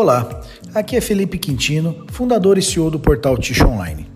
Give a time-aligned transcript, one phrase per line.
[0.00, 0.26] Olá,
[0.74, 4.10] aqui é Felipe Quintino, fundador e CEO do portal Ticho Online.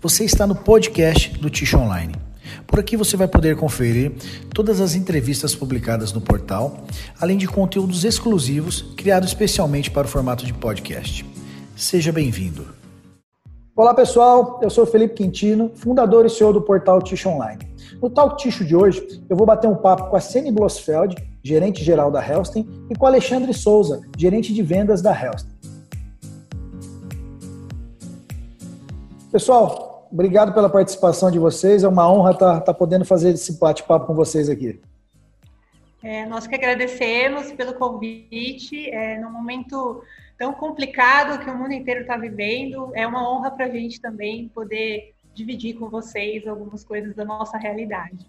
[0.00, 2.16] Você está no podcast do Ticho Online.
[2.66, 4.10] Por aqui você vai poder conferir
[4.52, 6.84] todas as entrevistas publicadas no portal,
[7.20, 11.24] além de conteúdos exclusivos criados especialmente para o formato de podcast.
[11.76, 12.66] Seja bem-vindo.
[13.76, 17.68] Olá pessoal, eu sou Felipe Quintino, fundador e CEO do portal Ticho Online.
[18.02, 21.82] No Talk Ticho de hoje, eu vou bater um papo com a Sene Blossfeld, gerente
[21.82, 25.50] geral da Helston, e com Alexandre Souza, gerente de vendas da Helston.
[29.30, 31.84] Pessoal, obrigado pela participação de vocês.
[31.84, 34.80] É uma honra estar, estar podendo fazer esse bate-papo com vocês aqui.
[36.02, 38.90] É, nós que agradecemos pelo convite.
[38.90, 40.02] É, num momento
[40.36, 44.48] tão complicado que o mundo inteiro está vivendo, é uma honra para a gente também
[44.48, 48.26] poder dividir com vocês algumas coisas da nossa realidade.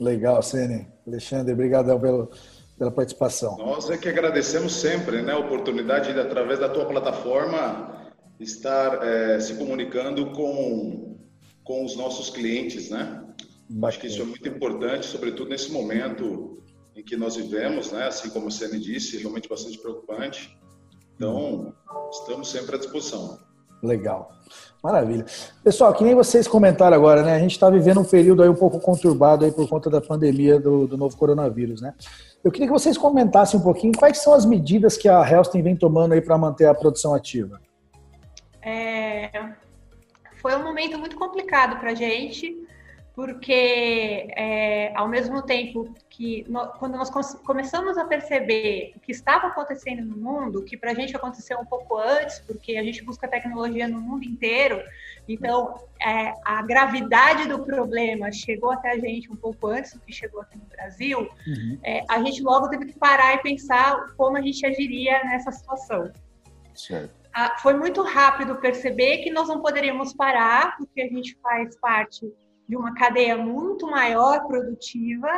[0.00, 0.88] Legal, Sene.
[1.06, 2.30] Alexandre, obrigado pelo,
[2.78, 3.56] pela participação.
[3.58, 9.38] Nós é que agradecemos sempre né, a oportunidade de, através da tua plataforma, estar é,
[9.40, 11.18] se comunicando com,
[11.64, 13.22] com os nossos clientes, né?
[13.84, 16.62] Acho que isso é muito importante, sobretudo nesse momento
[16.94, 18.06] em que nós vivemos, né?
[18.06, 20.56] Assim como a Sene disse, realmente bastante preocupante.
[21.14, 21.74] Então,
[22.10, 23.38] estamos sempre à disposição.
[23.82, 24.32] Legal.
[24.82, 25.24] Maravilha.
[25.62, 27.34] Pessoal, que nem vocês comentaram agora, né?
[27.34, 30.58] A gente está vivendo um período aí um pouco conturbado aí por conta da pandemia
[30.58, 31.94] do, do novo coronavírus, né?
[32.42, 35.76] Eu queria que vocês comentassem um pouquinmo quais são as medidas que a Helston vem
[35.76, 37.60] tomando aí para manter a produção ativa.
[38.60, 39.30] É,
[40.40, 42.61] foi um momento muito complicado para a gente,
[43.14, 46.46] porque é, ao mesmo tempo que
[46.78, 47.10] quando nós
[47.44, 51.64] começamos a perceber o que estava acontecendo no mundo, que para a gente aconteceu um
[51.64, 54.82] pouco antes, porque a gente busca tecnologia no mundo inteiro,
[55.28, 60.12] então é, a gravidade do problema chegou até a gente um pouco antes do que
[60.12, 61.78] chegou aqui no Brasil, uhum.
[61.82, 66.10] é, a gente logo teve que parar e pensar como a gente agiria nessa situação.
[66.74, 67.22] Certo.
[67.34, 72.30] Ah, foi muito rápido perceber que nós não poderíamos parar, porque a gente faz parte
[72.72, 75.28] de uma cadeia muito maior produtiva,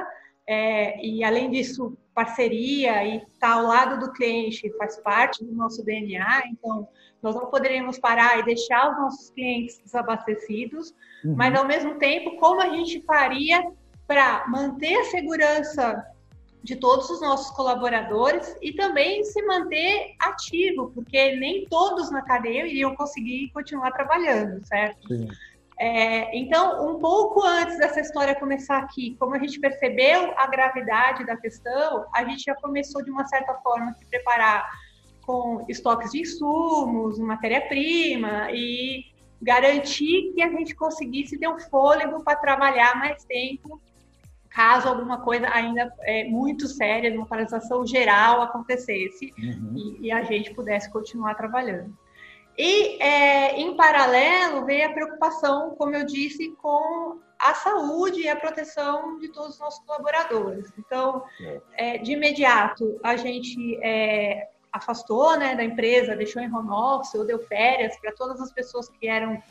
[0.46, 5.52] é, e além disso, parceria e estar tá ao lado do cliente faz parte do
[5.52, 6.86] nosso DNA, então
[7.20, 10.94] nós não poderíamos parar e deixar os nossos clientes desabastecidos,
[11.24, 11.34] uhum.
[11.34, 13.66] mas ao mesmo tempo, como a gente faria
[14.06, 16.06] para manter a segurança
[16.62, 22.64] de todos os nossos colaboradores e também se manter ativo, porque nem todos na cadeia
[22.64, 25.08] iriam conseguir continuar trabalhando, certo?
[25.08, 25.26] Sim.
[25.78, 31.26] É, então, um pouco antes dessa história começar aqui, como a gente percebeu a gravidade
[31.26, 34.68] da questão, a gente já começou de uma certa forma a se preparar
[35.22, 39.04] com estoques de insumos, matéria-prima e
[39.42, 43.80] garantir que a gente conseguisse ter um fôlego para trabalhar mais tempo,
[44.48, 49.74] caso alguma coisa ainda é, muito séria, uma paralisação geral acontecesse uhum.
[49.76, 51.92] e, e a gente pudesse continuar trabalhando.
[52.56, 58.36] E, é, em paralelo, veio a preocupação, como eu disse, com a saúde e a
[58.36, 60.72] proteção de todos os nossos colaboradores.
[60.78, 61.24] Então,
[61.76, 67.26] é, de imediato, a gente é, afastou né, da empresa, deixou em home office ou
[67.26, 69.42] deu férias para todas as pessoas que eram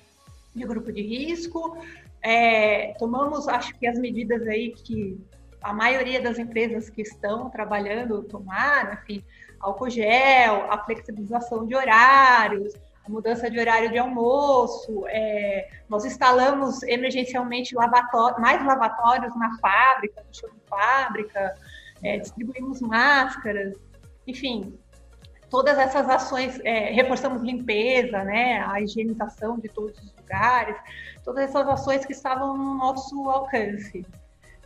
[0.55, 1.77] de grupo de risco.
[2.21, 5.19] É, tomamos, acho que as medidas aí que
[5.61, 9.23] a maioria das empresas que estão trabalhando tomaram, enfim,
[9.59, 12.73] álcool gel, a flexibilização de horários,
[13.09, 20.33] mudança de horário de almoço, é, nós instalamos emergencialmente lavatório, mais lavatórios na fábrica, no
[20.33, 21.55] chão de fábrica,
[22.01, 23.73] é, distribuímos máscaras,
[24.25, 24.77] enfim,
[25.49, 30.75] todas essas ações, é, reforçamos limpeza, né, a higienização de todos os lugares,
[31.23, 34.05] todas essas ações que estavam no nosso alcance.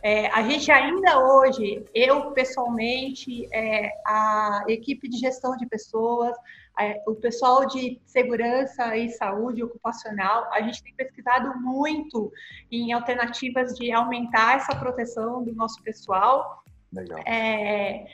[0.02, 6.36] É, a gente ainda hoje, eu pessoalmente, é, a equipe de gestão de pessoas,
[6.78, 12.32] é, o pessoal de segurança e saúde ocupacional, a gente tem pesquisado muito
[12.70, 16.62] em alternativas de aumentar essa proteção do nosso pessoal.
[16.92, 17.18] Legal.
[17.26, 18.06] É,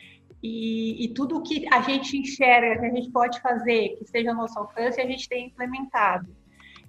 [0.43, 4.37] e, e, tudo que a gente enxerga que a gente pode fazer, que esteja ao
[4.37, 6.35] nosso alcance, a gente tem implementado.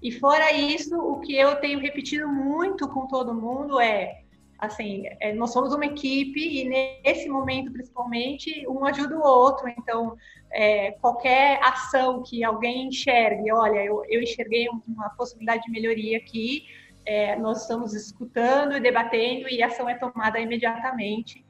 [0.02, 4.25] E fora isso, o que eu tenho repetido muito com todo mundo é
[4.60, 9.68] assim, é, nós somos uma equipe e nesse momento, principalmente, um ajuda o outro.
[9.69, 10.16] Então,
[10.52, 16.66] é, qualquer ação que alguém enxergue, olha, eu, eu enxerguei uma possibilidade de melhoria aqui,
[17.06, 21.46] é, nós estamos escutando e debatendo e a ação é tomada imediatamente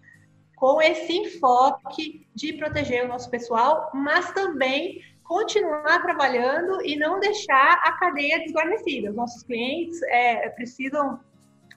[0.55, 7.81] com esse enfoque de proteger o nosso pessoal, mas também continuar trabalhando e não deixar
[7.83, 9.09] a cadeia desguarnecida.
[9.09, 11.19] Os nossos clientes é, precisam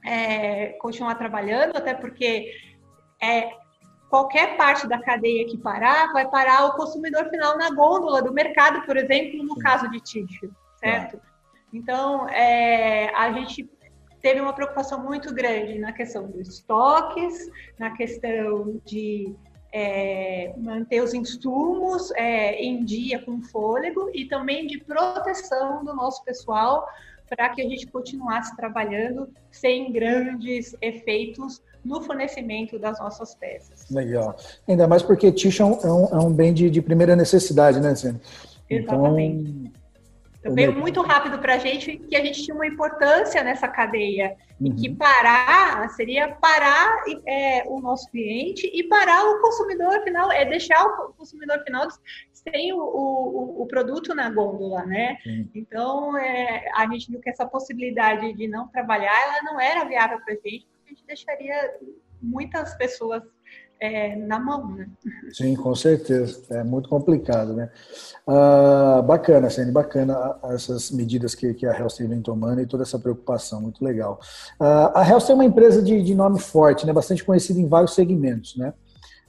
[0.04, 2.52] é, continuar trabalhando, até porque
[3.22, 3.50] é,
[4.08, 8.84] qualquer parte da cadeia que parar, vai parar o consumidor final na gôndola do mercado,
[8.86, 11.20] por exemplo, no caso de tixo, certo?
[11.72, 13.70] Então, é, a gente
[14.22, 19.34] teve uma preocupação muito grande na questão dos estoques, na questão de
[19.72, 26.24] é, manter os insumos é, em dia com fôlego e também de proteção do nosso
[26.24, 26.86] pessoal
[27.28, 33.88] para que a gente continuasse trabalhando sem grandes efeitos no fornecimento das nossas peças.
[33.90, 34.36] Legal.
[34.66, 38.20] Ainda mais porque tixo é um, é um bem de, de, primeira necessidade, né, Sênia?
[38.68, 39.50] Exatamente.
[39.50, 39.72] Então,
[40.52, 44.36] então, veio muito rápido para a gente que a gente tinha uma importância nessa cadeia
[44.60, 44.66] uhum.
[44.66, 50.44] e que parar seria parar é, o nosso cliente e parar o consumidor final, é
[50.44, 51.88] deixar o consumidor final
[52.32, 55.18] sem o, o, o produto na gôndola, né?
[55.26, 55.48] Uhum.
[55.54, 60.20] Então, é, a gente viu que essa possibilidade de não trabalhar, ela não era viável
[60.20, 61.74] para a gente, porque a gente deixaria
[62.20, 63.22] muitas pessoas
[63.80, 64.88] é, na mão, né?
[65.32, 66.42] Sim, com certeza.
[66.50, 67.70] É muito complicado, né?
[68.26, 72.98] Ah, bacana, Sene, bacana essas medidas que, que a Hellster vem tomando e toda essa
[72.98, 74.18] preocupação, muito legal.
[74.58, 76.92] Ah, a Hellster é uma empresa de, de nome forte, né?
[76.92, 78.74] Bastante conhecida em vários segmentos, né?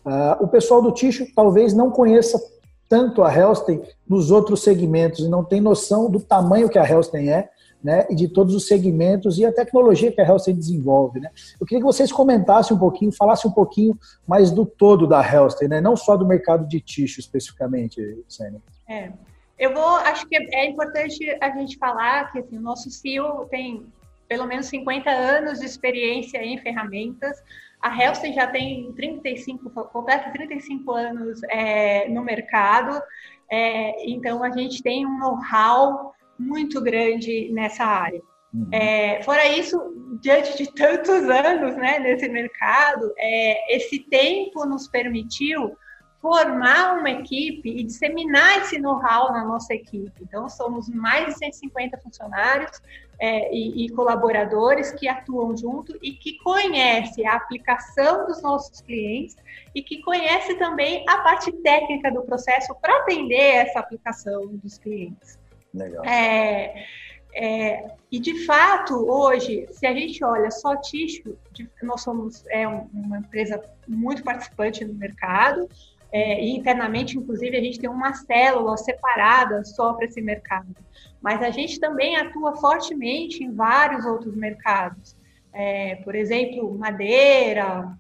[0.04, 2.40] Ah, o pessoal do Ticho talvez não conheça
[2.88, 7.30] tanto a Hellsten nos outros segmentos e não tem noção do tamanho que a Hellsten
[7.30, 7.50] é,
[7.84, 11.20] né, e de todos os segmentos e a tecnologia que a Hellsten desenvolve.
[11.20, 11.30] Né.
[11.60, 13.98] Eu queria que vocês comentassem um pouquinho, falassem um pouquinho
[14.28, 18.62] mais do todo da Hellsten, né, não só do mercado de tixo especificamente, Sênia.
[18.88, 19.12] É,
[19.58, 23.86] eu vou, acho que é importante a gente falar que assim, o nosso CEO tem
[24.28, 27.42] pelo menos 50 anos de experiência em ferramentas,
[27.82, 33.02] a Hellsten já tem 35, completa 35 anos é, no mercado,
[33.50, 38.22] é, então a gente tem um know-how muito grande nessa área.
[38.54, 38.68] Uhum.
[38.72, 39.78] É, fora isso,
[40.22, 45.78] diante de tantos anos né, nesse mercado, é, esse tempo nos permitiu
[46.22, 50.22] formar uma equipe e disseminar esse know-how na nossa equipe.
[50.22, 52.82] Então, somos mais de 150 funcionários
[53.20, 59.36] é, e, e, colaboradores que atuam junto e que conhecem a aplicação dos nossos clientes
[59.74, 65.39] e que conhece também a parte técnica do processo para atender essa aplicação dos clientes.
[65.74, 66.04] Legal.
[66.06, 66.86] É,
[67.34, 71.38] é, e de fato, hoje, se a gente olha só tixo,
[71.84, 75.70] nós somos é, uma empresa muito participante no mercado,
[76.12, 80.76] é, e internamente, inclusive, a gente tem uma célula separada só para esse mercado.
[81.22, 85.16] Mas a gente também atua fortemente em vários outros mercados.
[85.54, 87.96] É, por exemplo, madeira,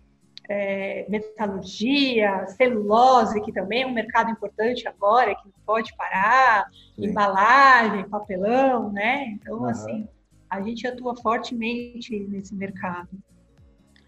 [0.49, 7.05] é, metalurgia, celulose, que também é um mercado importante agora, que não pode parar, Sim.
[7.05, 9.27] embalagem, papelão, né?
[9.27, 9.65] Então, uhum.
[9.65, 10.07] assim,
[10.49, 13.09] a gente atua fortemente nesse mercado.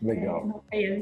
[0.02, 0.64] Legal.
[0.72, 1.00] É, é,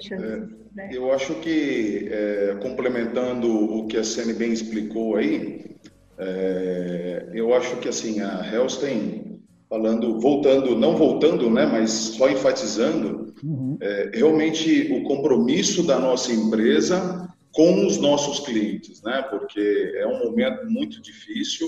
[0.76, 0.90] né?
[0.92, 5.78] Eu acho que, é, complementando o que a Sene bem explicou aí,
[6.18, 13.29] é, eu acho que assim a Hellstein, falando, voltando, não voltando, né, mas só enfatizando,
[13.44, 13.78] uhum.
[13.82, 20.20] É, realmente o compromisso da nossa empresa com os nossos clientes, né, porque é um
[20.20, 21.68] momento muito difícil.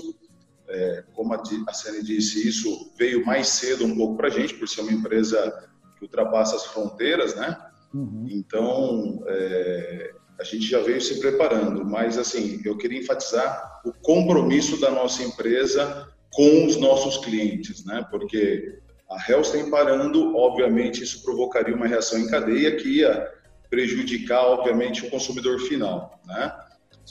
[0.68, 4.54] É, como a, a Sene disse, isso veio mais cedo um pouco para a gente,
[4.54, 7.58] por ser uma empresa que ultrapassa as fronteiras, né?
[7.92, 8.26] Uhum.
[8.30, 14.80] Então, é, a gente já veio se preparando, mas assim, eu queria enfatizar o compromisso
[14.80, 18.06] da nossa empresa com os nossos clientes, né?
[18.10, 18.78] Porque
[19.14, 23.30] a Hellstein parando, obviamente, isso provocaria uma reação em cadeia que ia
[23.68, 26.52] prejudicar, obviamente, o consumidor final, né?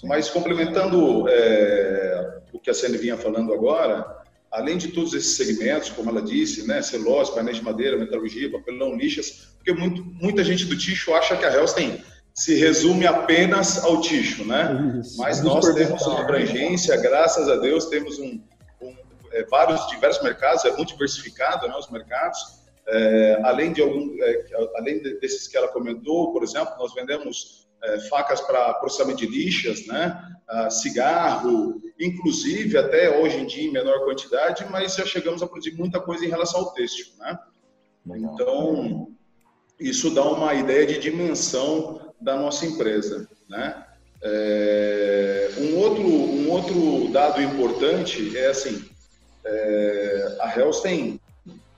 [0.03, 4.05] Mas complementando é, o que a Sene vinha falando agora,
[4.51, 8.96] além de todos esses segmentos, como ela disse, né, celulose, painéis de madeira, metalurgia, papelão,
[8.96, 12.03] lixas, porque muito, muita gente do Ticho acha que a Hellstein
[12.34, 15.00] se resume apenas ao Ticho, né?
[15.00, 15.17] Isso.
[15.17, 18.41] Mas nós temos uma abrangência, graças a Deus, temos um
[19.33, 22.61] é, vários diversos mercados, é muito diversificado, né, os mercados.
[22.88, 24.45] É, além de algum, é,
[24.75, 29.88] além desses que ela comentou, por exemplo, nós vendemos é, facas para processamento de lixas,
[29.88, 30.31] né?
[30.47, 35.71] Ah, cigarro, inclusive até hoje em dia em menor quantidade, mas já chegamos a produzir
[35.77, 37.39] muita coisa em relação ao têxtil, né?
[38.05, 39.07] Então,
[39.79, 43.85] isso dá uma ideia de dimensão da nossa empresa, né?
[44.21, 48.90] É, um, outro, um outro dado importante é assim,
[49.45, 51.19] é, a Hellstein,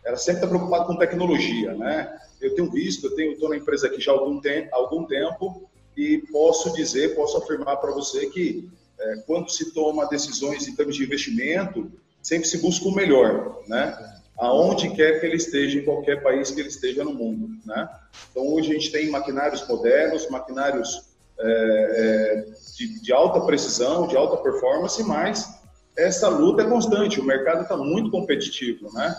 [0.05, 2.20] ela sempre está preocupada com tecnologia, né?
[2.41, 5.70] Eu tenho visto, eu tenho, estou na empresa aqui já há algum, te algum tempo
[5.96, 10.96] e posso dizer, posso afirmar para você que é, quando se toma decisões em termos
[10.96, 11.91] de investimento,
[12.22, 14.13] sempre se busca o melhor, né?
[14.38, 17.50] aonde quer que ele esteja, em qualquer país que ele esteja no mundo.
[17.65, 17.89] Né?
[18.32, 24.15] Então, hoje a gente tem maquinários modernos, maquinários é, é, de, de, alta precisão, de
[24.17, 25.62] alta performance, mas
[25.97, 28.91] essa luta é constante, o mercado está muito competitivo.
[28.93, 29.15] Né?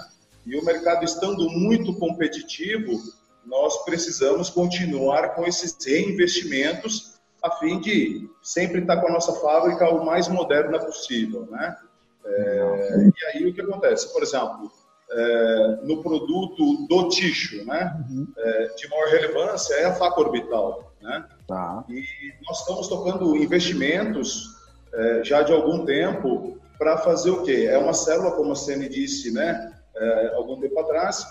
[0.46, 3.00] E o mercado estando muito competitivo,
[3.46, 9.90] nós precisamos continuar com esses reinvestimentos a fim de sempre estar com a nossa fábrica
[9.90, 11.76] o mais moderna possível, né?
[12.24, 14.10] É, e aí o que acontece?
[14.14, 14.72] Por exemplo,
[15.10, 18.02] é, no produto do tixo, né?
[18.08, 18.26] Uhum.
[18.38, 21.22] É, de maior relevância é a faca orbital, né?
[21.46, 21.84] Tá.
[21.90, 22.02] E
[22.46, 24.56] nós estamos tocando investimentos
[24.94, 27.66] é, já de algum tempo para fazer o quê?
[27.70, 29.72] É uma célula, como a Sene disse, né?
[29.96, 31.24] É, algum tempo atrás,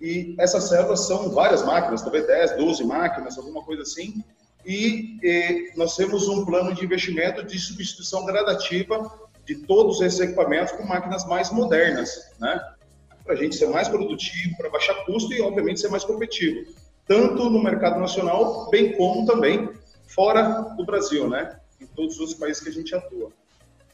[0.00, 4.24] e essas células são várias máquinas, talvez 10, 12 máquinas, alguma coisa assim,
[4.64, 9.12] e, e nós temos um plano de investimento de substituição gradativa
[9.44, 12.58] de todos esses equipamentos com máquinas mais modernas, né?
[13.24, 16.72] Para a gente ser mais produtivo, para baixar custo e, obviamente, ser mais competitivo,
[17.06, 19.68] tanto no mercado nacional, bem como também
[20.06, 21.58] fora do Brasil, né?
[21.78, 23.30] Em todos os países que a gente atua.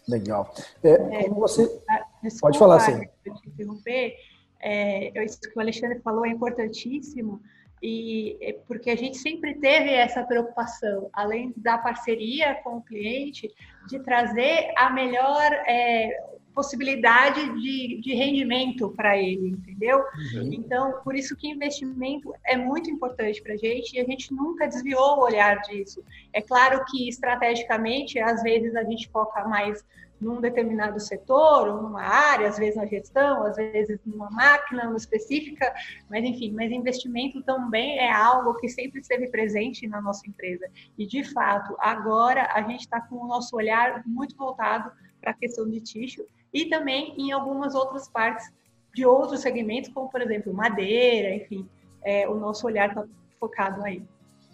[0.08, 0.52] Legal.
[0.82, 1.82] É, como você.
[1.88, 2.06] Ah,
[2.40, 3.08] Pode falar, sim.
[3.46, 4.14] interromper.
[4.60, 7.40] É, isso que o Alexandre falou é importantíssimo
[7.82, 13.52] e é porque a gente sempre teve essa preocupação, além da parceria com o cliente,
[13.88, 16.08] de trazer a melhor é,
[16.54, 19.98] possibilidade de, de rendimento para ele, entendeu?
[19.98, 20.52] Uhum.
[20.52, 24.66] Então, por isso que investimento é muito importante para a gente e a gente nunca
[24.66, 26.02] desviou o olhar disso.
[26.32, 29.84] É claro que estrategicamente, às vezes a gente foca mais
[30.20, 35.74] num determinado setor ou numa área, às vezes na gestão, às vezes numa máquina específica,
[36.08, 40.66] mas enfim, mas investimento também é algo que sempre esteve presente na nossa empresa.
[40.96, 45.34] E de fato, agora a gente está com o nosso olhar muito voltado para a
[45.34, 48.50] questão de tixo e também em algumas outras partes
[48.94, 51.68] de outros segmentos, como por exemplo madeira, enfim,
[52.04, 53.04] é, o nosso olhar está
[53.40, 54.02] focado aí.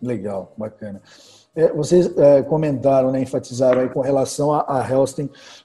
[0.02, 1.02] Legal, bacana.
[1.54, 4.88] É, vocês é, comentaram, né, enfatizaram aí com relação a, a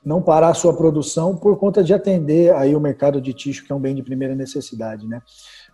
[0.03, 3.71] não parar a sua produção por conta de atender aí o mercado de tixo, que
[3.71, 5.21] é um bem de primeira necessidade, né?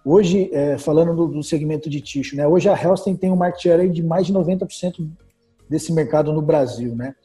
[0.04, 2.46] Hoje, é, falando do, do, segmento de tixo, né?
[2.48, 5.10] Hoje a Helston tem um market share de mais de 90%
[5.70, 7.16] desse mercado no Brasil, né?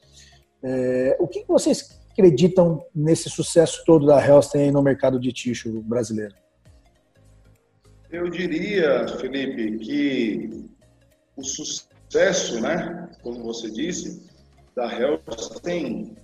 [0.63, 6.35] É, o que vocês acreditam nesse sucesso todo da Helston no mercado de tixo brasileiro?
[8.11, 10.65] Eu diria, Felipe, que
[11.37, 14.25] o sucesso né, como você disse,
[14.75, 16.15] da Helston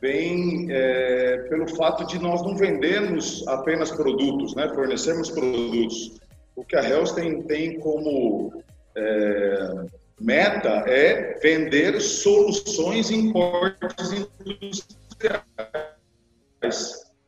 [0.00, 6.20] vem é, pelo fato de nós não vendermos apenas produtos, né, fornecermos produtos.
[6.56, 8.62] O que a Helston tem como
[8.96, 9.86] é,
[10.20, 15.07] meta é vender soluções em portes industriais.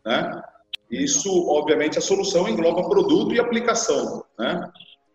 [0.04, 0.42] Né?
[0.90, 4.24] Isso, obviamente, a solução engloba produto e aplicação.
[4.38, 4.70] Né?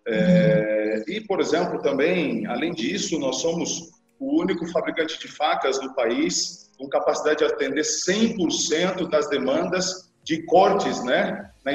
[0.07, 5.93] É, e, por exemplo, também, além disso, nós somos o único fabricante de facas do
[5.93, 11.71] país com capacidade de atender 100% das demandas de cortes né, na,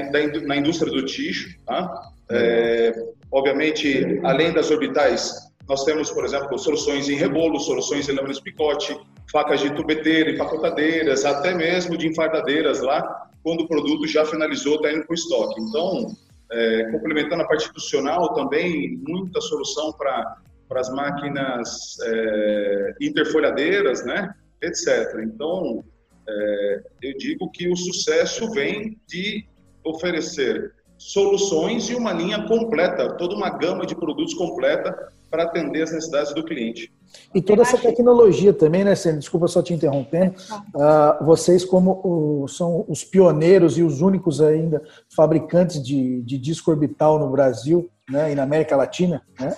[0.46, 1.54] na indústria do tixo.
[1.66, 2.12] Tá?
[2.30, 2.92] É,
[3.30, 8.96] obviamente, além das orbitais, nós temos, por exemplo, soluções em rebolo, soluções em lâminas picote,
[9.30, 14.92] facas de tubeteira, empacotadeiras, até mesmo de enfardadeiras lá, quando o produto já finalizou, está
[14.92, 15.60] indo para o estoque.
[15.60, 16.06] Então,
[16.52, 20.36] é, complementando a parte institucional também, muita solução para
[20.74, 25.20] as máquinas é, interfolhadeiras, né, etc.
[25.22, 25.84] Então,
[26.28, 29.46] é, eu digo que o sucesso vem de
[29.84, 35.92] oferecer soluções e uma linha completa, toda uma gama de produtos completa para atender as
[35.92, 36.92] necessidades do cliente.
[37.34, 39.18] E toda essa tecnologia também, né, Sênia?
[39.18, 40.34] Desculpa só te interrompendo.
[40.74, 44.82] Uh, vocês, como o, são os pioneiros e os únicos ainda
[45.14, 49.56] fabricantes de, de disco orbital no Brasil né, e na América Latina, né?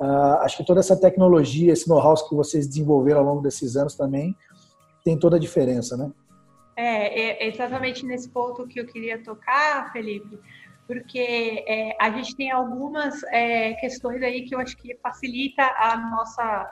[0.00, 3.96] Uh, acho que toda essa tecnologia, esse know-how que vocês desenvolveram ao longo desses anos
[3.96, 4.36] também
[5.04, 6.12] tem toda a diferença, né?
[6.76, 10.38] É, é exatamente nesse ponto que eu queria tocar, Felipe
[10.88, 15.98] porque é, a gente tem algumas é, questões aí que eu acho que facilita a
[15.98, 16.70] nossa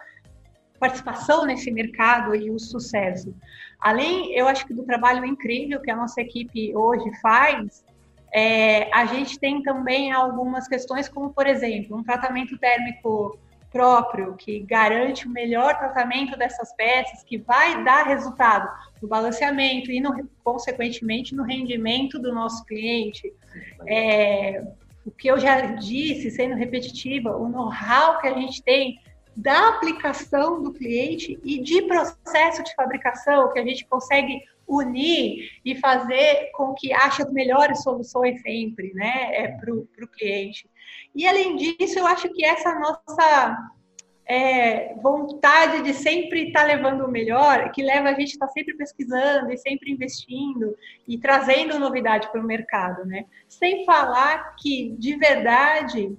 [0.80, 3.34] participação nesse mercado e o sucesso.
[3.78, 7.84] Além, eu acho que do trabalho incrível que a nossa equipe hoje faz,
[8.34, 13.38] é, a gente tem também algumas questões, como por exemplo, um tratamento térmico
[13.70, 18.68] próprio que garante o melhor tratamento dessas peças, que vai dar resultado
[19.00, 23.32] no balanceamento e, no, consequentemente, no rendimento do nosso cliente.
[23.86, 24.62] É,
[25.04, 28.98] o que eu já disse, sendo repetitiva, o know-how que a gente tem
[29.36, 35.76] da aplicação do cliente e de processo de fabricação que a gente consegue unir e
[35.76, 40.68] fazer com que ache as melhores soluções sempre, né, é, para o cliente.
[41.14, 43.72] E além disso, eu acho que essa nossa
[44.28, 48.46] é, vontade de sempre estar tá levando o melhor, que leva a gente a estar
[48.46, 50.76] tá sempre pesquisando e sempre investindo
[51.06, 53.24] e trazendo novidade para o mercado, né?
[53.48, 56.16] Sem falar que, de verdade,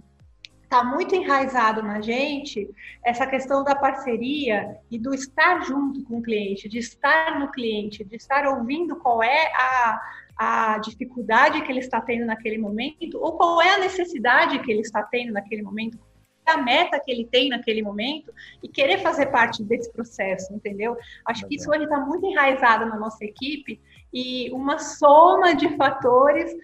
[0.64, 2.70] está muito enraizado na gente
[3.04, 8.04] essa questão da parceria e do estar junto com o cliente, de estar no cliente,
[8.04, 10.02] de estar ouvindo qual é a,
[10.38, 14.82] a dificuldade que ele está tendo naquele momento ou qual é a necessidade que ele
[14.82, 15.98] está tendo naquele momento,
[16.46, 18.32] a meta que ele tem naquele momento
[18.64, 20.96] e querer fazer parte desse processo, entendeu?
[21.26, 23.82] Acho que isso hoje está muito enraizado na nossa equipe
[24.14, 26.56] e uma soma de fatores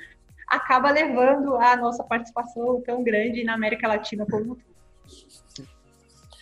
[0.47, 4.73] acaba levando a nossa participação tão grande na América Latina como todo.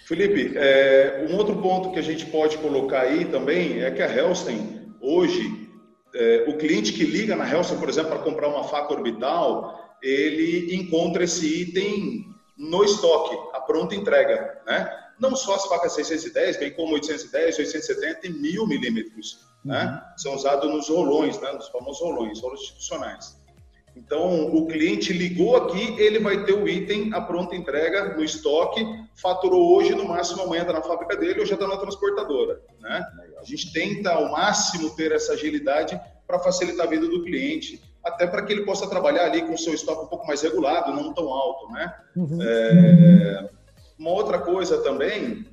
[0.05, 4.13] Felipe, é, um outro ponto que a gente pode colocar aí também é que a
[4.13, 5.70] Helston, hoje,
[6.13, 10.75] é, o cliente que liga na Helston, por exemplo, para comprar uma faca orbital, ele
[10.75, 12.25] encontra esse item
[12.57, 14.89] no estoque, a pronta entrega, né?
[15.19, 19.85] Não só as facas 610, bem como 810, 870 e 1000 milímetros, né?
[19.85, 20.17] Uhum.
[20.17, 21.51] São usados nos rolões, né?
[21.53, 23.41] Nos famosos rolões, rolos institucionais.
[23.95, 28.85] Então, o cliente ligou aqui, ele vai ter o item, a pronta entrega no estoque,
[29.15, 32.61] faturou hoje, no máximo amanhã está na fábrica dele ou já está na transportadora.
[32.79, 33.05] Né?
[33.41, 38.25] A gente tenta ao máximo ter essa agilidade para facilitar a vida do cliente até
[38.25, 41.13] para que ele possa trabalhar ali com o seu estoque um pouco mais regulado, não
[41.13, 41.93] tão alto, né?
[42.15, 42.41] Uhum.
[42.41, 43.49] É,
[43.97, 45.45] uma outra coisa também,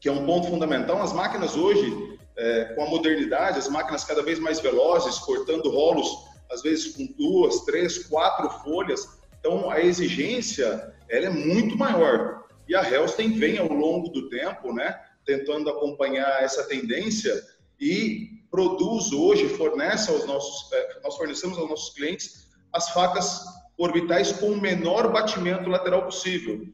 [0.00, 4.22] que é um ponto fundamental, as máquinas hoje, é, com a modernidade, as máquinas cada
[4.22, 6.08] vez mais velozes, cortando rolos,
[6.50, 9.06] às vezes com duas, três, quatro folhas,
[9.38, 12.44] então a exigência, ela é muito maior.
[12.66, 14.98] E a Helston vem ao longo do tempo, né,
[15.28, 17.38] tentando acompanhar essa tendência
[17.78, 23.42] e produz hoje, fornece aos nossos, é, nós fornecemos aos nossos clientes as facas
[23.76, 26.66] orbitais com o menor batimento lateral possível.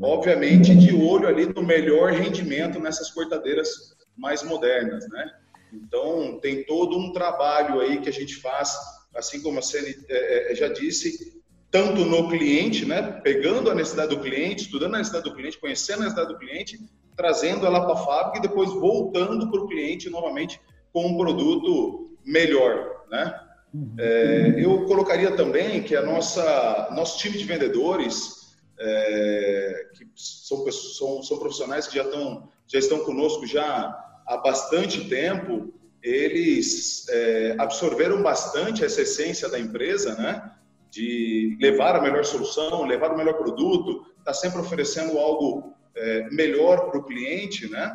[0.00, 3.68] Obviamente, de olho ali no melhor rendimento nessas cortadeiras
[4.16, 5.30] mais modernas, né?
[5.70, 8.74] Então, tem todo um trabalho aí que a gente faz,
[9.14, 13.20] assim como a Ceni é, é, já disse, tanto no cliente, né?
[13.22, 16.78] Pegando a necessidade do cliente, estudando a necessidade do cliente, conhecendo a necessidade do cliente,
[17.18, 20.60] trazendo ela para a fábrica e depois voltando para o cliente novamente
[20.92, 23.40] com um produto melhor, né?
[23.74, 23.96] Uhum.
[23.98, 31.22] É, eu colocaria também que a nossa nosso time de vendedores é, que são, são,
[31.22, 38.22] são profissionais que já estão já estão conosco já há bastante tempo eles é, absorveram
[38.22, 40.52] bastante essa essência da empresa, né?
[40.90, 46.90] De levar a melhor solução, levar o melhor produto, está sempre oferecendo algo é, melhor
[46.90, 47.92] para o cliente, né?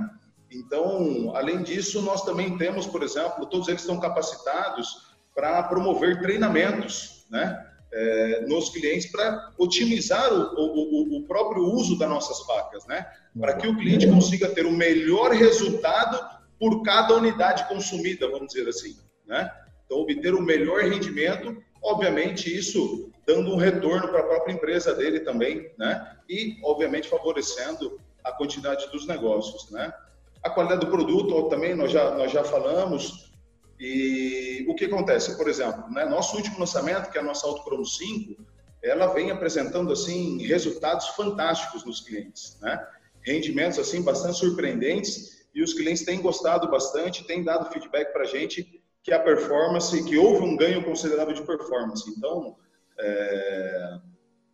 [0.51, 7.25] Então, além disso, nós também temos, por exemplo, todos eles estão capacitados para promover treinamentos,
[7.29, 7.69] né?
[7.95, 13.05] É, nos clientes para otimizar o, o, o, próprio uso das nossas facas, né?
[13.39, 16.19] Para que o cliente consiga ter o melhor resultado
[16.59, 18.95] por cada unidade consumida, vamos dizer assim,
[19.27, 19.51] né?
[19.85, 25.21] Então, obter o melhor rendimento, obviamente, isso dando um retorno para a própria empresa dele
[25.21, 26.17] também, né?
[26.29, 29.93] E, obviamente, favorecendo a quantidade dos negócios, né?
[30.41, 33.31] A qualidade do produto também nós já, nós já falamos.
[33.79, 35.37] E o que acontece?
[35.37, 38.41] Por exemplo, né, nosso último lançamento, que é a nossa Autocromo 5,
[38.83, 42.85] ela vem apresentando assim resultados fantásticos nos clientes, né?
[43.21, 48.27] Rendimentos assim bastante surpreendentes e os clientes têm gostado bastante, têm dado feedback para a
[48.27, 52.09] gente que a performance, que houve um ganho considerável de performance.
[52.09, 52.55] Então,
[52.99, 53.97] é,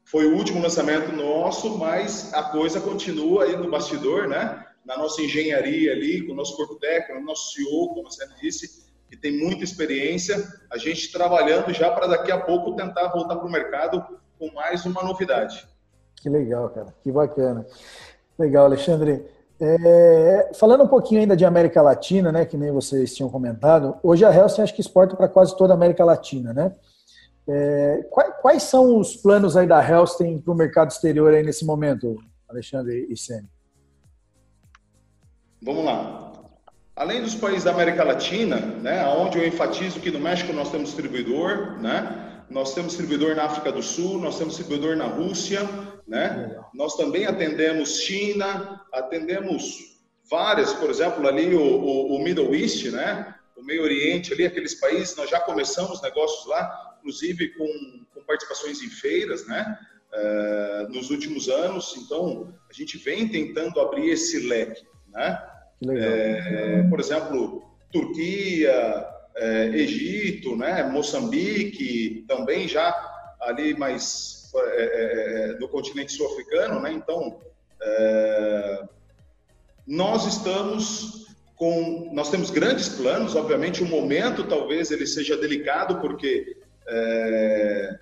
[0.05, 4.65] foi o último lançamento nosso, mas a coisa continua aí no bastidor, né?
[4.89, 9.15] na nossa engenharia ali, com o nosso corpo técnico, nosso CEO, como você disse, que
[9.15, 13.51] tem muita experiência, a gente trabalhando já para daqui a pouco tentar voltar para o
[13.51, 14.03] mercado
[14.39, 15.67] com mais uma novidade.
[16.15, 17.65] Que legal, cara, que bacana.
[18.37, 19.25] Legal, Alexandre.
[19.61, 24.25] É, falando um pouquinho ainda de América Latina, né, que nem vocês tinham comentado, hoje
[24.25, 26.73] a Helsing acho que exporta para quase toda a América Latina, né?
[27.51, 31.65] É, quais, quais, são os planos aí da Helsing para o mercado exterior aí nesse
[31.65, 33.49] momento, Alexandre e Sene?
[35.59, 36.31] Vamos lá.
[36.95, 40.89] Além dos países da América Latina, né, onde eu enfatizo que no México nós temos
[40.89, 45.67] distribuidor, né, nós temos distribuidor na África do Sul, nós temos distribuidor na Rússia,
[46.07, 49.97] né, nós também atendemos China, atendemos
[50.29, 54.75] várias, por exemplo, ali o, o, o Middle East, né, o Meio Oriente, ali aqueles
[54.75, 59.77] países, nós já começamos negócios lá, inclusive com, com participações em feiras, né,
[60.13, 61.95] é, nos últimos anos.
[61.97, 65.41] Então, a gente vem tentando abrir esse leque, né?
[65.87, 70.83] É, por exemplo, Turquia, é, Egito, né?
[70.83, 72.93] Moçambique, também já
[73.39, 76.91] ali mais é, no continente sul-africano, né?
[76.91, 77.39] Então,
[79.87, 81.28] nós estamos
[81.59, 83.35] com, nós temos grandes planos.
[83.35, 87.99] Obviamente, o momento talvez ele seja delicado porque é,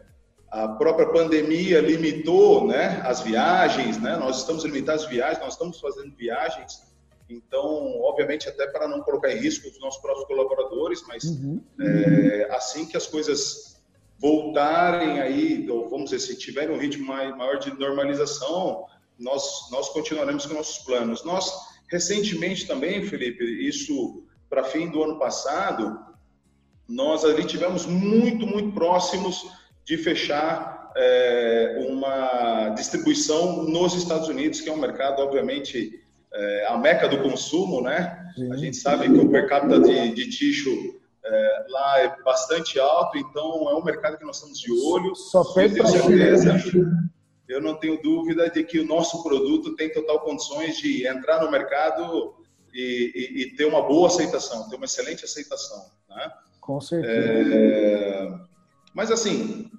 [0.52, 4.15] a própria pandemia limitou né, as viagens, né?
[4.15, 6.88] nós estamos limitando as viagens, nós estamos fazendo viagens,
[7.30, 11.62] então, obviamente, até para não colocar em risco os nossos próprios colaboradores, mas uhum.
[11.82, 13.82] é, assim que as coisas
[14.20, 18.86] voltarem aí, ou vamos dizer, se tiverem um ritmo maior de normalização,
[19.20, 21.26] nós, nós continuaremos com nossos planos.
[21.26, 21.52] Nós,
[21.89, 26.00] recentemente também, Felipe, isso para fim do ano passado,
[26.88, 29.45] nós ali tivemos muito, muito próximos
[29.84, 36.02] de fechar é, uma distribuição nos Estados Unidos, que é um mercado, obviamente,
[36.34, 38.32] é, a meca do consumo, né?
[38.36, 38.52] Sim.
[38.52, 40.69] A gente sabe que o per capita de, de ticho
[41.23, 45.15] é, lá é bastante alto, então é um mercado que nós estamos de olho.
[45.15, 46.54] Só perde para certeza.
[47.47, 51.49] Eu não tenho dúvida de que o nosso produto tem total condições de entrar no
[51.49, 52.36] mercado
[52.73, 56.31] e, e, e ter uma boa aceitação, ter uma excelente aceitação, né?
[56.60, 57.55] Com certeza.
[57.55, 58.39] É...
[58.93, 59.71] Mas assim,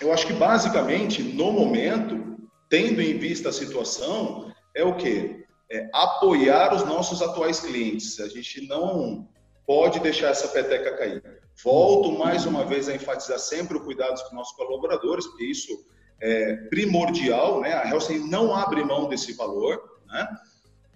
[0.00, 2.38] eu acho que basicamente, no momento,
[2.68, 5.44] tendo em vista a situação, é o quê?
[5.70, 8.20] É apoiar os nossos atuais clientes.
[8.20, 9.28] A gente não
[9.66, 11.22] pode deixar essa peteca cair.
[11.62, 15.84] Volto mais uma vez a enfatizar sempre o cuidado com nossos colaboradores, porque isso
[16.22, 17.74] é primordial, né?
[17.74, 20.28] A Helsing não abre mão desse valor, né?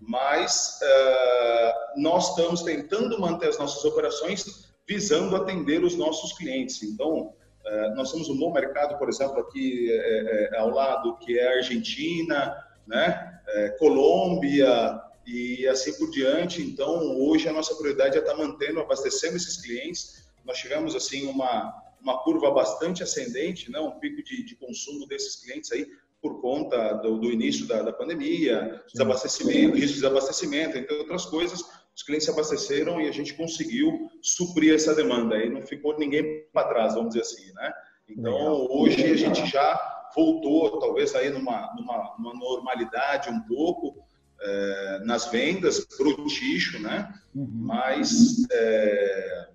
[0.01, 6.81] Mas uh, nós estamos tentando manter as nossas operações visando atender os nossos clientes.
[6.85, 7.35] Então,
[7.67, 11.49] é, nós temos um bom mercado, por exemplo, aqui é, é, ao lado, que é
[11.49, 13.33] a Argentina, né?
[13.79, 16.63] Colômbia e assim por diante.
[16.63, 20.29] Então, hoje a nossa prioridade é estar mantendo, abastecendo esses clientes.
[20.45, 21.75] Nós tivemos, assim, uma,
[22.07, 23.81] uma curva bastante ascendente, né?
[23.81, 25.87] um pico de, de consumo desses clientes aí
[26.23, 31.65] por conta do, do início da, da pandemia, desabastecimento, risco de desabastecimento, entre outras coisas
[31.97, 35.35] os clientes se abasteceram e a gente conseguiu suprir essa demanda.
[35.35, 37.73] Aí não ficou ninguém para trás, vamos dizer assim, né?
[38.07, 38.69] Então, Legal.
[38.71, 44.07] hoje a gente já voltou, talvez aí numa, numa, numa normalidade um pouco
[44.41, 47.13] é, nas vendas para o ticho, né?
[47.35, 47.49] Uhum.
[47.51, 49.49] Mas é,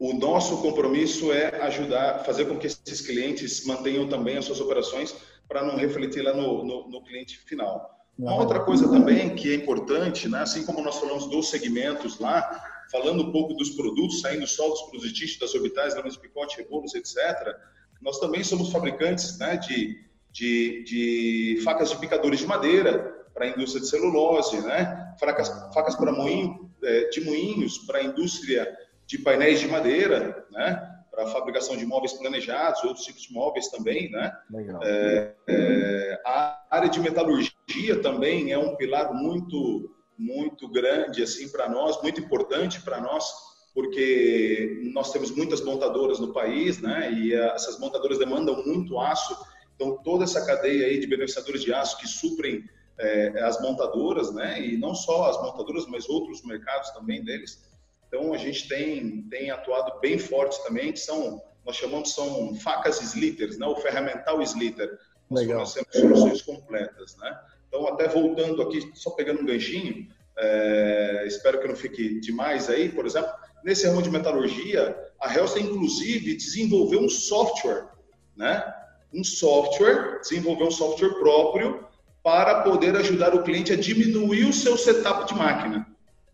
[0.00, 5.14] o nosso compromisso é ajudar, fazer com que esses clientes mantenham também as suas operações
[5.46, 8.00] para não refletir lá no, no, no cliente final.
[8.18, 12.40] Uma outra coisa também que é importante, né, assim como nós falamos dos segmentos lá,
[12.90, 16.94] falando um pouco dos produtos, saindo só dos produtos das orbitais, gramas de picote, rebolos,
[16.94, 17.54] etc.,
[18.00, 23.48] nós também somos fabricantes né, de, de, de facas de picadores de madeira para a
[23.48, 28.66] indústria de celulose, né, facas, facas para moinho, é, de moinhos para a indústria
[29.10, 33.66] de painéis de madeira, né, para a fabricação de móveis planejados, outros tipos de móveis
[33.66, 34.32] também, né?
[34.48, 34.80] Legal.
[34.84, 41.66] É, é, a área de metalurgia também é um pilar muito muito grande assim para
[41.68, 43.24] nós, muito importante para nós,
[43.74, 47.10] porque nós temos muitas montadoras no país, né?
[47.10, 49.34] E essas montadoras demandam muito aço,
[49.74, 52.62] então toda essa cadeia aí de beneficiadores de aço que suprem
[52.98, 54.62] é, as montadoras, né?
[54.64, 57.69] E não só as montadoras, mas outros mercados também deles
[58.10, 63.00] então a gente tem, tem atuado bem forte também, que são, nós chamamos são facas
[63.00, 63.66] slitters, né?
[63.66, 64.98] o ferramental slitter.
[65.30, 65.64] Nós Legal.
[65.64, 67.16] fornecemos soluções completas.
[67.16, 67.40] Né?
[67.68, 72.88] Então, até voltando aqui, só pegando um ganchinho, é, espero que não fique demais aí,
[72.88, 73.30] por exemplo,
[73.62, 77.86] nesse ramo de metalurgia, a Helsa inclusive desenvolveu um software,
[78.36, 78.74] né?
[79.14, 81.86] Um software, desenvolveu um software próprio
[82.22, 85.86] para poder ajudar o cliente a diminuir o seu setup de máquina.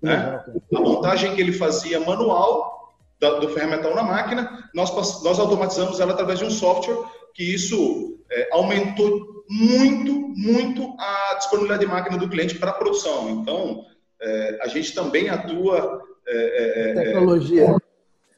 [0.06, 0.44] Né?
[0.74, 2.76] A montagem que ele fazia manual
[3.18, 6.98] do ferramental na máquina, nós, nós automatizamos ela através de um software
[7.34, 13.30] que isso é, aumentou muito, muito a disponibilidade de máquina do cliente para a produção.
[13.30, 13.84] Então,
[14.20, 17.76] é, a gente também atua é, é, é tecnologia.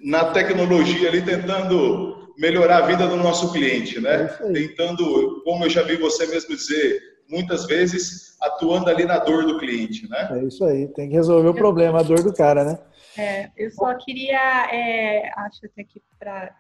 [0.01, 4.31] na tecnologia ali, tentando melhorar a vida do nosso cliente, né?
[4.41, 9.45] É tentando, como eu já vi você mesmo dizer, muitas vezes atuando ali na dor
[9.45, 10.29] do cliente, né?
[10.33, 12.79] É isso aí, tem que resolver o problema, a dor do cara, né?
[13.17, 16.55] É, eu só queria, é, acho até que para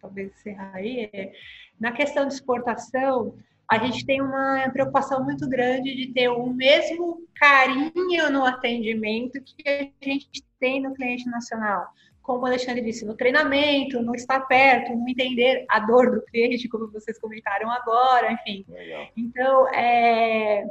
[0.00, 1.32] talvez encerrar aí, é,
[1.78, 3.34] na questão de exportação,
[3.70, 9.62] a gente tem uma preocupação muito grande de ter o mesmo carinho no atendimento que
[9.68, 11.86] a gente tem no cliente nacional.
[12.22, 16.68] Como o Alexandre disse, no treinamento, no estar perto, no entender a dor do cliente,
[16.68, 18.64] como vocês comentaram agora, enfim.
[18.68, 19.08] Legal.
[19.16, 20.64] Então, é,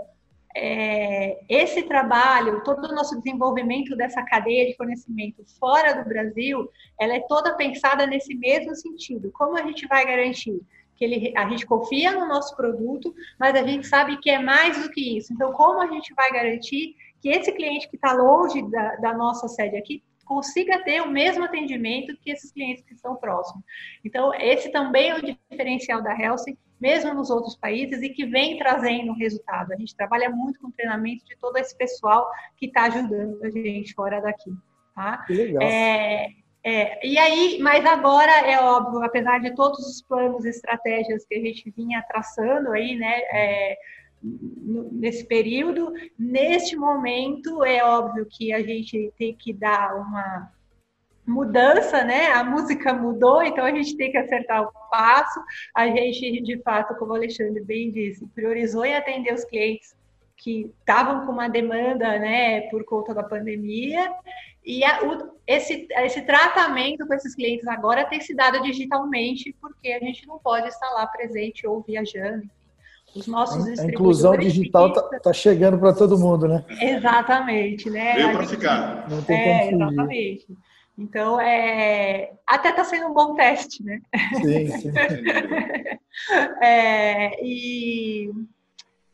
[0.56, 7.16] é, esse trabalho, todo o nosso desenvolvimento dessa cadeia de fornecimento fora do Brasil, ela
[7.16, 9.32] é toda pensada nesse mesmo sentido.
[9.32, 10.62] Como a gente vai garantir
[10.96, 14.84] que ele, a gente confia no nosso produto, mas a gente sabe que é mais
[14.84, 15.34] do que isso.
[15.34, 19.48] Então, como a gente vai garantir que esse cliente que está longe da, da nossa
[19.48, 23.64] sede aqui consiga ter o mesmo atendimento que esses clientes que estão próximos.
[24.06, 28.56] Então, esse também é o diferencial da Helsing, mesmo nos outros países, e que vem
[28.60, 29.74] trazendo resultado.
[29.74, 33.92] A gente trabalha muito com treinamento de todo esse pessoal que está ajudando a gente
[33.96, 34.52] fora daqui.
[34.94, 35.18] Tá?
[35.26, 35.64] Que legal.
[35.64, 36.30] É,
[36.64, 41.34] é, e aí, mas agora é óbvio, apesar de todos os planos e estratégias que
[41.34, 43.78] a gente vinha traçando aí, né, é,
[44.22, 45.94] nesse período.
[46.18, 50.52] Neste momento, é óbvio que a gente tem que dar uma
[51.26, 52.32] mudança, né?
[52.32, 55.40] A música mudou, então a gente tem que acertar o passo.
[55.76, 59.96] A gente, de fato, como o Alexandre bem disse, priorizou em atender os clientes
[60.36, 64.12] que estavam com uma demanda, né, por conta da pandemia.
[64.66, 69.92] E a, o, esse, esse tratamento com esses clientes agora tem se dado digitalmente, porque
[69.92, 72.50] a gente não pode estar lá presente ou viajando,
[73.16, 76.64] os nossos a inclusão digital está tá chegando para todo mundo, né?
[76.82, 78.16] Exatamente, né?
[78.16, 79.10] Veio para ficar.
[79.10, 80.48] Não tem é, como exatamente.
[80.98, 84.02] Então, é, até está sendo um bom teste, né?
[84.36, 84.92] Sim, sim.
[86.62, 88.30] é, e,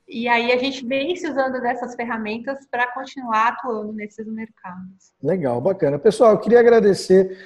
[0.07, 5.13] e aí a gente vem se usando dessas ferramentas para continuar atuando nesses mercados.
[5.21, 5.99] Legal, bacana.
[5.99, 7.37] Pessoal, eu queria agradecer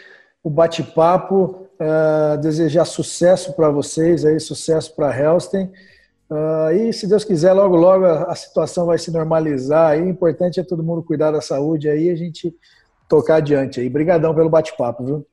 [0.41, 5.69] o bate-papo, uh, desejar sucesso para vocês, aí, sucesso para a Helston.
[6.29, 9.91] Uh, e se Deus quiser, logo, logo a, a, situação vai se normalizar.
[9.91, 12.55] Aí, o importante é todo mundo cuidar da saúde aí a gente
[13.07, 13.87] tocar adiante aí.
[13.87, 15.27] Obrigadão pelo bate-papo, viu?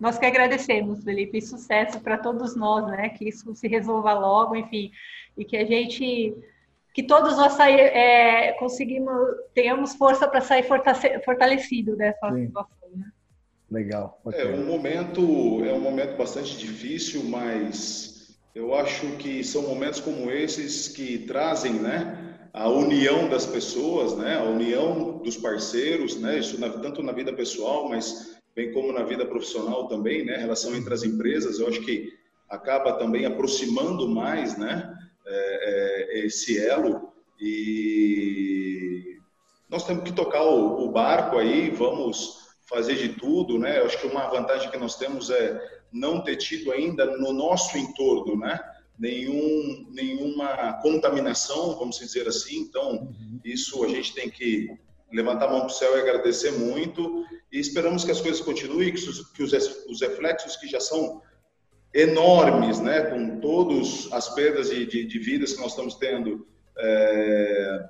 [0.00, 3.08] Nós que agradecemos, Felipe, e sucesso para todos nós, né?
[3.10, 4.90] Que isso se resolva logo, enfim,
[5.38, 6.36] e que a gente,
[6.92, 9.16] que todos nós sair, é, conseguimos,
[9.54, 10.66] tenhamos força para sair
[11.24, 12.46] fortalecido dessa Sim.
[12.46, 12.88] situação.
[12.96, 13.06] Né?
[13.70, 14.20] Legal.
[14.24, 14.40] Okay.
[14.40, 18.13] É um momento, é um momento bastante difícil, mas
[18.54, 24.36] eu acho que são momentos como esses que trazem, né, a união das pessoas, né,
[24.38, 29.02] a união dos parceiros, né, isso na, tanto na vida pessoal, mas bem como na
[29.02, 31.58] vida profissional também, né, relação entre as empresas.
[31.58, 32.12] Eu acho que
[32.48, 34.94] acaba também aproximando mais, né,
[35.26, 39.18] é, é, esse elo e
[39.68, 43.80] nós temos que tocar o, o barco aí, vamos fazer de tudo, né?
[43.80, 45.60] Eu acho que uma vantagem que nós temos é
[45.94, 48.58] não ter tido ainda no nosso entorno, né?
[48.98, 52.58] Nenhum, nenhuma contaminação, vamos dizer assim.
[52.58, 54.76] Então, isso a gente tem que
[55.12, 57.24] levantar a mão para o céu e agradecer muito.
[57.50, 59.52] E esperamos que as coisas continuem, que os, que os,
[59.86, 61.22] os reflexos que já são
[61.94, 63.02] enormes, né?
[63.02, 66.44] Com todas as perdas de, de, de vidas que nós estamos tendo,
[66.76, 67.88] é,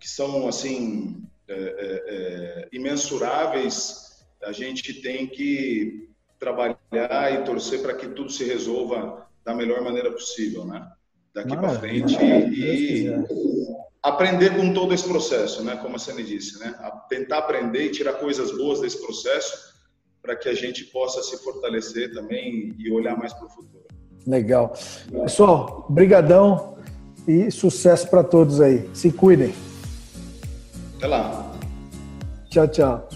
[0.00, 6.13] que são assim é, é, é imensuráveis, a gente tem que
[6.44, 10.86] trabalhar e torcer para que tudo se resolva da melhor maneira possível, né?
[11.34, 13.10] Daqui para frente e,
[14.02, 15.76] aprender com todo esse processo, né?
[15.76, 16.74] Como a Sene disse, né?
[16.78, 19.74] A tentar aprender e tirar coisas boas desse processo
[20.22, 23.84] para que a gente possa se fortalecer também e olhar mais para o futuro.
[24.26, 24.74] Legal.
[25.10, 26.76] Pessoal, brigadão
[27.26, 28.88] e sucesso para todos aí.
[28.94, 29.54] Se cuidem.
[30.96, 31.52] Até lá.
[32.48, 33.08] Tchau, tchau.